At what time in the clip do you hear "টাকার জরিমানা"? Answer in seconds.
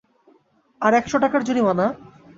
1.19-1.85